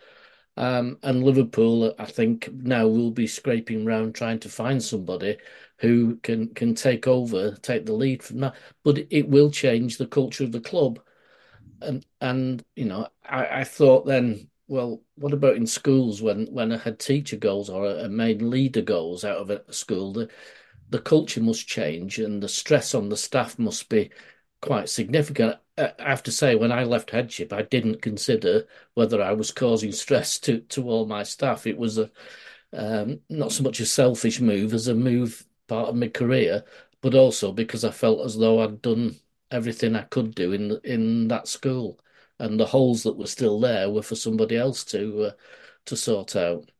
[0.58, 5.38] Um, and Liverpool, I think, now will be scraping around trying to find somebody
[5.78, 8.56] who can can take over, take the lead from that.
[8.84, 11.00] But it will change the culture of the club
[11.80, 16.72] and and you know, I, I thought then, well, what about in schools when when
[16.72, 20.28] a head teacher goes or a, a main leader goes out of a school, the
[20.90, 24.10] the culture must change and the stress on the staff must be
[24.60, 25.56] quite significant.
[25.76, 29.92] I have to say, when I left headship, I didn't consider whether I was causing
[29.92, 31.66] stress to to all my staff.
[31.66, 32.10] It was a
[32.72, 36.64] um, not so much a selfish move as a move part of my career,
[37.00, 39.16] but also because I felt as though I'd done
[39.50, 42.00] everything I could do in in that school,
[42.38, 45.32] and the holes that were still there were for somebody else to uh,
[45.86, 46.70] to sort out.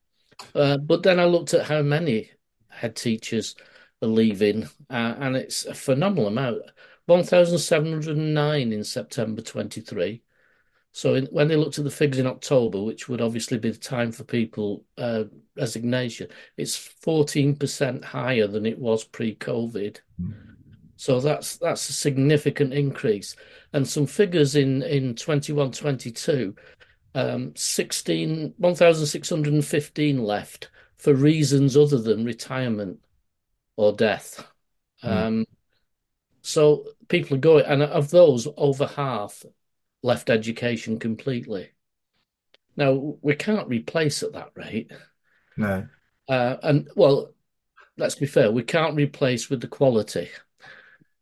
[0.55, 2.31] Uh, but then I looked at how many
[2.69, 3.57] head teachers
[4.03, 6.63] are leaving, uh, and it's a phenomenal amount.
[7.09, 10.23] 1,709 in September 23.
[10.93, 13.79] So in, when they looked at the figures in October, which would obviously be the
[13.79, 15.25] time for people uh,
[15.57, 20.01] resignation, it's 14% higher than it was pre-COVID.
[20.21, 20.35] Mm.
[20.97, 23.37] So that's that's a significant increase.
[23.73, 26.57] And some figures in in 21 22
[27.15, 32.99] um 16 1615 left for reasons other than retirement
[33.77, 34.45] or death.
[35.05, 35.09] Mm.
[35.09, 35.47] Um
[36.49, 39.45] so people are going and of those over half
[40.03, 41.71] left education completely.
[42.75, 44.91] Now we can't replace at that rate.
[45.59, 45.87] No.
[46.27, 47.35] Uh, and well,
[47.99, 50.31] let's be fair, we can't replace with the quality.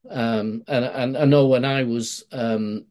[0.09, 2.87] Um, and, and I know when I was um,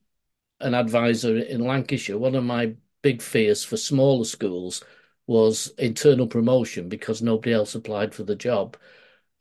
[0.59, 4.83] an advisor in Lancashire, one of my big fears for smaller schools
[5.25, 8.75] was internal promotion because nobody else applied for the job,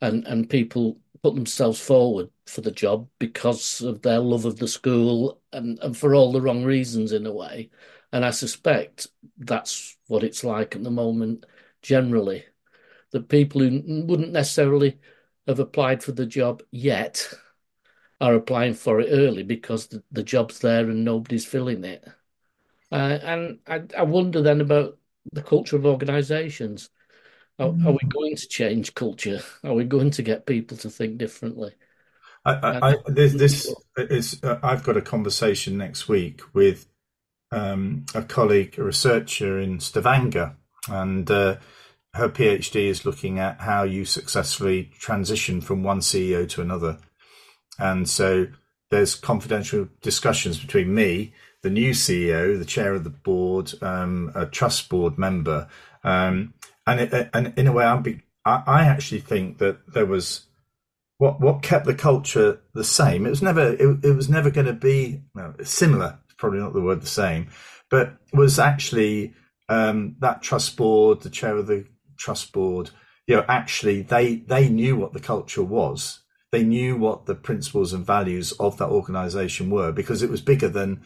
[0.01, 4.67] and and people put themselves forward for the job because of their love of the
[4.67, 7.71] school and, and for all the wrong reasons in a way.
[8.11, 9.07] And I suspect
[9.39, 11.47] that's what it's like at the moment
[11.81, 12.45] generally.
[13.09, 14.99] That people who wouldn't necessarily
[15.47, 17.27] have applied for the job yet
[18.21, 22.07] are applying for it early because the, the job's there and nobody's filling it.
[22.91, 24.99] Uh, and I, I, wonder then about
[25.33, 26.91] the culture of organisations.
[27.57, 29.41] Are, are, we going to change culture?
[29.63, 31.73] Are we going to get people to think differently?
[32.43, 34.43] I, I, I this, this is.
[34.43, 36.87] Uh, I've got a conversation next week with
[37.51, 40.55] um, a colleague, a researcher in Stavanger,
[40.89, 41.55] and uh,
[42.13, 46.97] her PhD is looking at how you successfully transition from one CEO to another.
[47.79, 48.47] And so
[48.89, 54.45] there's confidential discussions between me, the new CEO, the chair of the board, um, a
[54.45, 55.67] trust board member,
[56.03, 56.53] um,
[56.87, 60.45] and it, and in a way, I'm be, I, I actually think that there was
[61.17, 63.25] what what kept the culture the same.
[63.25, 66.19] It was never it, it was never going to be well, similar.
[66.37, 67.49] Probably not the word the same,
[67.89, 69.33] but was actually
[69.69, 71.85] um, that trust board, the chair of the
[72.17, 72.91] trust board.
[73.27, 76.19] You know, actually, they they knew what the culture was
[76.55, 80.69] they knew what the principles and values of that organization were because it was bigger
[80.69, 81.01] than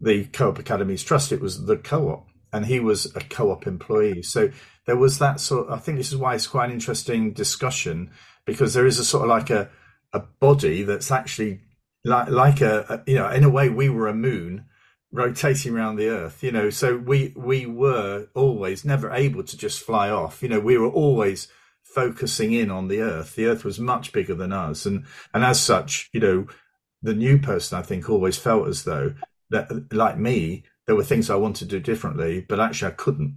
[0.00, 1.30] the Co-op Academies Trust.
[1.30, 4.22] It was the co-op, and he was a co-op employee.
[4.22, 4.50] So
[4.86, 5.70] there was that sort.
[5.70, 8.10] I think this is why it's quite an interesting discussion
[8.44, 9.70] because there is a sort of like a
[10.12, 11.60] a body that's actually
[12.04, 14.66] like like a, a you know in a way we were a moon
[15.12, 19.80] rotating around the earth you know so we we were always never able to just
[19.80, 21.48] fly off you know we were always
[21.82, 25.60] focusing in on the earth the earth was much bigger than us and and as
[25.60, 26.46] such you know
[27.02, 29.14] the new person i think always felt as though
[29.50, 33.36] that like me there were things i wanted to do differently but actually i couldn't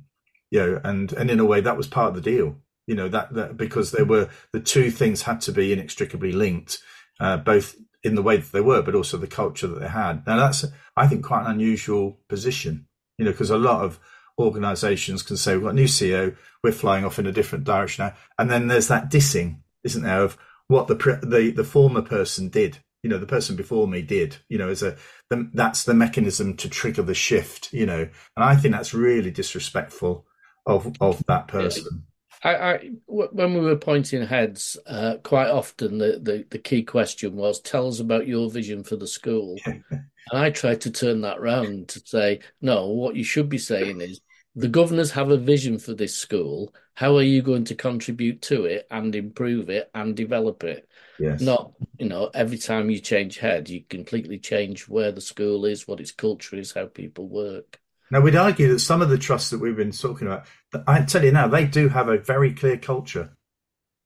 [0.52, 2.56] you know and and in a way that was part of the deal
[2.86, 6.80] you know that, that because there were the two things had to be inextricably linked
[7.20, 10.26] uh, both in the way that they were, but also the culture that they had.
[10.26, 14.00] Now that's, I think, quite an unusual position, you know, because a lot of
[14.40, 18.06] organizations can say, we've got a new CEO, we're flying off in a different direction
[18.06, 18.14] now.
[18.38, 22.80] And then there's that dissing, isn't there, of what the, the, the former person did,
[23.04, 24.96] you know, the person before me did, you know, as a,
[25.30, 29.32] the, that's the mechanism to trigger the shift, you know, and I think that's really
[29.32, 30.26] disrespectful
[30.68, 32.04] of, of that person.
[32.44, 37.36] I, I, when we were pointing heads, uh, quite often the, the, the, key question
[37.36, 41.42] was, "Tell us about your vision for the school." and I tried to turn that
[41.42, 44.22] round to say, "No, what you should be saying is,
[44.56, 46.76] the governors have a vision for this school.
[46.94, 50.88] How are you going to contribute to it and improve it and develop it?
[51.20, 51.42] Yes.
[51.42, 55.88] Not, you know, every time you change head, you completely change where the school is,
[55.88, 59.50] what its culture is, how people work." Now, we'd argue that some of the trusts
[59.50, 60.46] that we've been talking about,
[60.88, 63.36] I tell you now, they do have a very clear culture.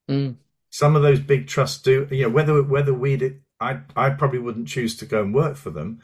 [0.09, 0.37] Mm.
[0.69, 4.39] Some of those big trusts do, you know, whether whether we did, I I probably
[4.39, 5.99] wouldn't choose to go and work for them,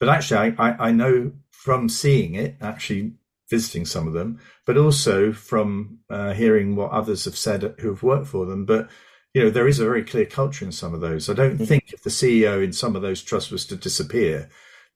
[0.00, 3.12] but actually, I I, I know from seeing it, actually
[3.48, 8.02] visiting some of them, but also from uh, hearing what others have said who have
[8.02, 8.64] worked for them.
[8.64, 8.90] But
[9.34, 11.28] you know, there is a very clear culture in some of those.
[11.28, 11.66] I don't mm.
[11.66, 14.48] think if the CEO in some of those trusts was to disappear,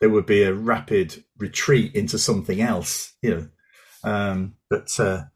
[0.02, 3.48] there would be a rapid retreat into something else, you know.
[4.02, 5.26] Um, but uh,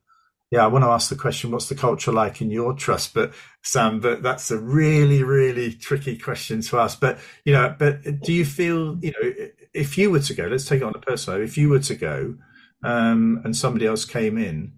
[0.51, 3.15] yeah, I want to ask the question: What's the culture like in your trust?
[3.15, 6.99] But Sam, but that's a really, really tricky question to ask.
[6.99, 10.67] But you know, but do you feel, you know, if you were to go, let's
[10.67, 11.41] take it on a personal.
[11.41, 12.35] If you were to go,
[12.83, 14.73] um, and somebody else came in,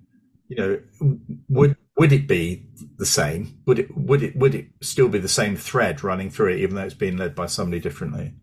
[0.49, 1.17] you know,
[1.49, 3.59] would would it be the same?
[3.65, 6.77] Would it would it would it still be the same thread running through it, even
[6.77, 8.35] though it's being led by somebody differently?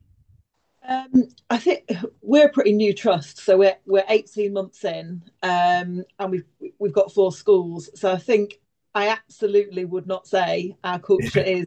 [0.87, 6.03] Um, I think we're a pretty new trust, so we're we're 18 months in, um,
[6.19, 6.45] and we've
[6.79, 7.89] we've got four schools.
[7.95, 8.59] So I think
[8.93, 11.65] I absolutely would not say our culture is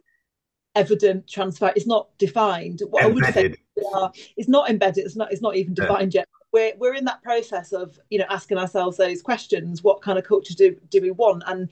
[0.75, 1.77] evident, transparent.
[1.77, 2.81] It's not defined.
[2.89, 3.35] What embedded.
[3.35, 5.05] I would say are, it's not embedded.
[5.05, 5.31] It's not.
[5.31, 6.21] It's not even defined yeah.
[6.21, 6.27] yet.
[6.51, 9.83] We're we're in that process of you know asking ourselves those questions.
[9.83, 11.43] What kind of culture do do we want?
[11.45, 11.69] And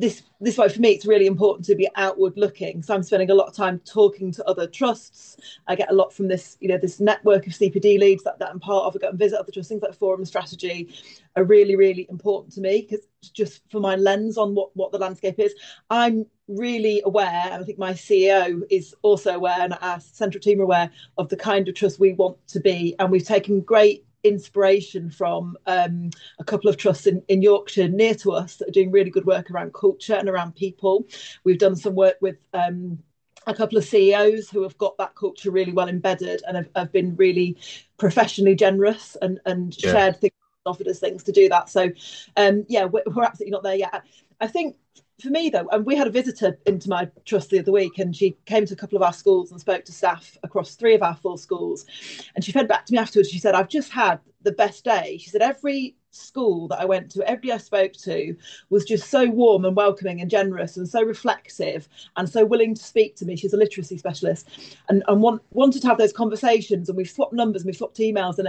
[0.00, 2.82] this this way for me it's really important to be outward looking.
[2.82, 5.36] So i'm spending a lot of time talking to other trusts.
[5.66, 8.48] I get a lot from this you know this network of cpd leads that, that
[8.48, 8.96] i'm part of.
[8.96, 10.94] I go and visit other trusts things like forum strategy
[11.36, 14.98] are really really important to me because just for my lens on what what the
[14.98, 15.54] landscape is.
[15.90, 20.58] I'm really aware and i think my ceo is also aware and our central team
[20.58, 22.96] are aware of the kind of trust we want to be.
[22.98, 28.14] And we've taken great inspiration from um, a couple of trusts in, in Yorkshire near
[28.16, 31.06] to us that are doing really good work around culture and around people.
[31.44, 32.98] We've done some work with um,
[33.46, 36.92] a couple of CEOs who have got that culture really well embedded and have, have
[36.92, 37.56] been really
[37.96, 39.92] professionally generous and, and yeah.
[39.92, 40.32] shared things,
[40.66, 41.68] offered us things to do that.
[41.68, 41.90] So,
[42.36, 44.02] um, yeah, we're, we're absolutely not there yet.
[44.40, 44.76] I think
[45.20, 48.14] for me though, and we had a visitor into my trust the other week, and
[48.14, 51.02] she came to a couple of our schools and spoke to staff across three of
[51.02, 51.86] our four schools,
[52.34, 53.30] and she fed back to me afterwards.
[53.30, 57.10] She said, "I've just had the best day." She said, "Every school that I went
[57.12, 58.36] to, everybody I spoke to
[58.68, 62.82] was just so warm and welcoming and generous and so reflective and so willing to
[62.82, 63.36] speak to me.
[63.36, 64.48] She's a literacy specialist
[64.88, 66.88] and, and want, wanted to have those conversations.
[66.88, 68.38] And we've swapped numbers and we've swapped emails.
[68.38, 68.48] And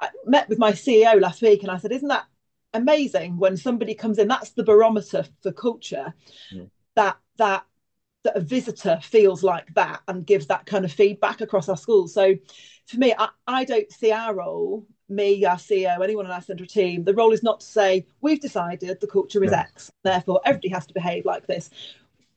[0.00, 2.26] I met with my CEO last week and I said, Isn't that
[2.76, 4.28] amazing when somebody comes in.
[4.28, 6.14] That's the barometer for culture.
[6.54, 6.70] Mm.
[6.94, 7.66] That that
[8.26, 12.12] that a visitor feels like that and gives that kind of feedback across our schools.
[12.12, 12.34] So
[12.86, 16.66] for me, I, I don't see our role, me, our CEO, anyone in our central
[16.66, 19.60] team, the role is not to say we've decided the culture is yeah.
[19.60, 21.70] X, therefore everybody has to behave like this.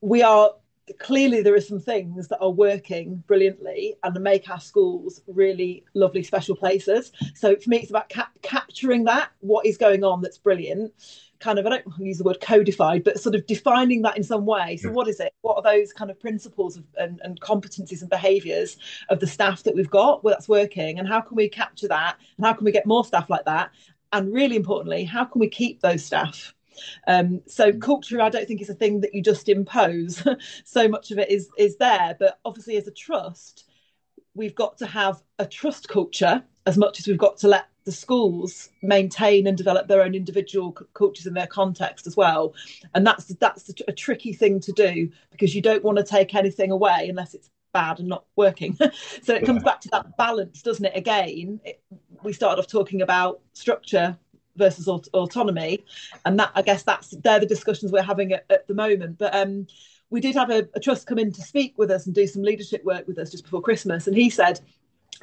[0.01, 0.53] We are
[0.99, 6.23] clearly there are some things that are working brilliantly and make our schools really lovely
[6.23, 7.11] special places.
[7.35, 10.93] So for me it's about cap- capturing that what is going on that's brilliant.
[11.39, 14.45] Kind of i don't use the word codified but sort of defining that in some
[14.45, 14.77] way.
[14.77, 15.33] So what is it?
[15.41, 18.77] What are those kind of principles of, and, and competencies and behaviors
[19.09, 22.17] of the staff that we've got where that's working and how can we capture that
[22.37, 23.71] and how can we get more staff like that?
[24.11, 26.53] And really importantly how can we keep those staff
[27.07, 27.81] um, so mm.
[27.81, 30.23] culture, I don't think is a thing that you just impose.
[30.63, 33.65] so much of it is is there, but obviously as a trust,
[34.33, 37.91] we've got to have a trust culture as much as we've got to let the
[37.91, 42.53] schools maintain and develop their own individual cultures in their context as well
[42.93, 46.69] and that's that's a tricky thing to do because you don't want to take anything
[46.71, 48.77] away unless it's bad and not working
[49.23, 51.81] so it comes back to that balance doesn't it again it,
[52.23, 54.15] we started off talking about structure
[54.55, 55.85] versus aut- autonomy.
[56.25, 59.17] And that i guess that's they're the discussions we're having at, at the moment.
[59.17, 59.67] But um
[60.11, 62.41] we did have a, a trust come in to speak with us and do some
[62.41, 64.07] leadership work with us just before christmas.
[64.07, 64.59] And he said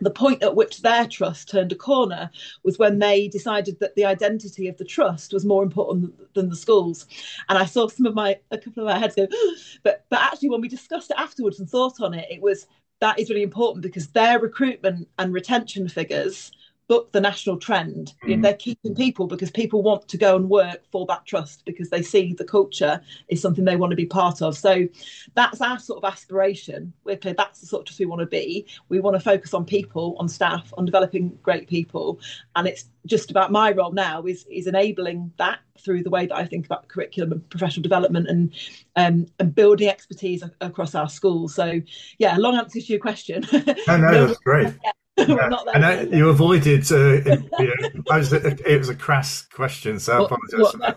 [0.01, 2.31] the point at which their trust turned a corner
[2.62, 6.57] was when they decided that the identity of the trust was more important than the
[6.57, 7.07] schools.
[7.49, 9.27] And i saw some of my a couple of my heads go
[9.83, 12.66] but but actually when we discussed it afterwards and thought on it it was
[13.01, 16.51] that is really important because their recruitment and retention figures
[16.89, 18.14] book the national trend.
[18.24, 18.28] Mm.
[18.28, 21.64] You know, they're keeping people because people want to go and work for that trust
[21.64, 24.57] because they see the culture is something they want to be part of.
[24.57, 24.89] So
[25.34, 26.93] that's our sort of aspiration.
[27.05, 28.66] We're clear that's the sort of trust we want to be.
[28.89, 32.20] We want to focus on people, on staff, on developing great people.
[32.55, 36.34] And it's just about my role now is is enabling that through the way that
[36.34, 38.53] I think about curriculum and professional development and
[38.97, 41.55] um, and building expertise across our schools.
[41.55, 41.80] So
[42.18, 43.47] yeah, long answer to your question.
[43.53, 44.74] No, no, that's great.
[45.16, 45.50] Yeah.
[45.74, 46.90] and I, you avoided.
[46.92, 47.14] Uh,
[47.58, 50.94] you know, I was, it was a crass question, so I well, apologise well,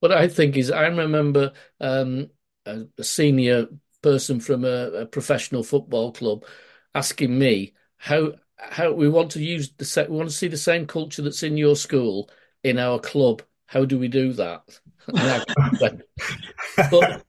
[0.00, 2.30] What I think is, I remember um,
[2.66, 3.68] a, a, senior
[4.02, 6.44] person from a, a, professional football club
[6.94, 10.10] asking me how how we want to use the set.
[10.10, 12.30] we want to see the same culture that's in your school
[12.62, 13.42] in our club.
[13.66, 14.62] How do we do that?
[16.90, 17.24] but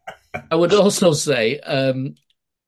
[0.51, 2.15] I would also say um,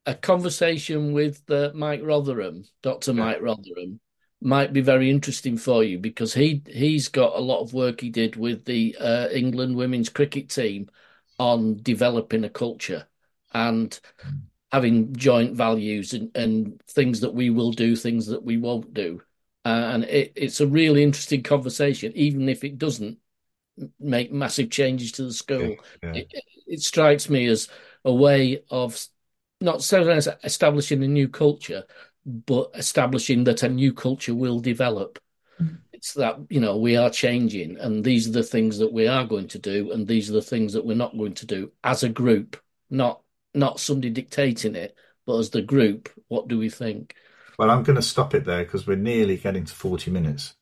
[0.05, 3.99] a conversation with uh, Mike Rotherham, Doctor Mike Rotherham,
[4.41, 8.09] might be very interesting for you because he he's got a lot of work he
[8.09, 10.89] did with the uh, England women's cricket team
[11.39, 13.07] on developing a culture
[13.53, 13.99] and
[14.71, 19.21] having joint values and, and things that we will do, things that we won't do.
[19.65, 23.17] Uh, and it, it's a really interesting conversation, even if it doesn't
[23.99, 25.59] make massive changes to the school.
[25.59, 26.13] Yeah, yeah.
[26.13, 26.33] It,
[26.67, 27.69] it strikes me as
[28.03, 28.99] a way of
[29.61, 31.83] not so as establishing a new culture,
[32.25, 35.19] but establishing that a new culture will develop.
[35.61, 35.75] Mm-hmm.
[35.91, 39.25] It's that you know we are changing, and these are the things that we are
[39.25, 42.03] going to do, and these are the things that we're not going to do as
[42.03, 43.21] a group, not
[43.53, 44.95] not somebody dictating it,
[45.25, 46.09] but as the group.
[46.27, 47.15] What do we think?
[47.57, 50.55] Well, I'm going to stop it there because we're nearly getting to 40 minutes.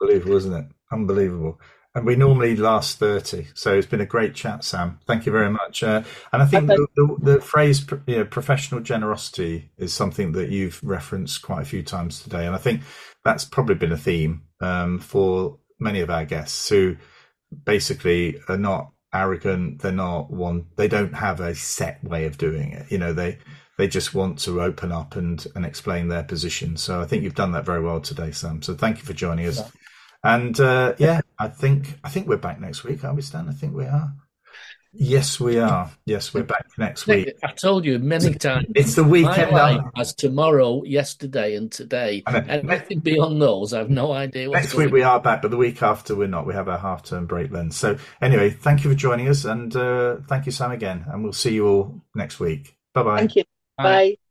[0.00, 0.66] Unbelievable, isn't it?
[0.90, 1.60] Unbelievable.
[1.94, 3.48] And we normally last 30.
[3.54, 5.00] So it's been a great chat, Sam.
[5.08, 5.82] Thank you very much.
[5.82, 10.50] Uh, and I think the, the, the, phrase you know, professional generosity is something that
[10.50, 12.46] you've referenced quite a few times today.
[12.46, 12.82] And I think
[13.24, 16.96] that's probably been a theme um, for many of our guests who
[17.64, 19.82] basically are not arrogant.
[19.82, 22.92] They're not one, they don't have a set way of doing it.
[22.92, 23.38] You know, they,
[23.78, 26.76] they just want to open up and, and explain their position.
[26.76, 28.62] So I think you've done that very well today, Sam.
[28.62, 29.58] So thank you for joining us.
[29.58, 29.66] Yeah.
[30.22, 33.48] And uh, yeah, I think I think we're back next week, are we, Stan?
[33.48, 34.12] I think we are.
[34.92, 35.88] Yes, we are.
[36.04, 37.32] Yes, we're back next week.
[37.44, 38.66] I told you many times.
[38.74, 39.52] It's the weekend.
[39.52, 42.24] My life as tomorrow, yesterday, and today.
[42.26, 44.48] And anything beyond those, I have no idea.
[44.48, 46.44] next week we are back, but the week after we're not.
[46.44, 47.70] We have our half term break then.
[47.70, 51.04] So anyway, thank you for joining us, and uh, thank you, Sam, again.
[51.08, 52.76] And we'll see you all next week.
[52.92, 53.18] Bye bye.
[53.18, 53.44] Thank you.
[53.76, 53.84] Bye.
[53.84, 54.29] Bye.